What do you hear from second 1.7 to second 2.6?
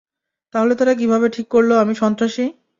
আমি সন্ত্রাসী?